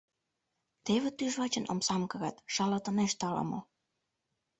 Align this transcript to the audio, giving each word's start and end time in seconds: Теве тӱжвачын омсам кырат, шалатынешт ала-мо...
Теве 0.85 1.09
тӱжвачын 1.17 1.65
омсам 1.71 2.01
кырат, 2.11 2.35
шалатынешт 2.53 3.19
ала-мо... 3.27 3.59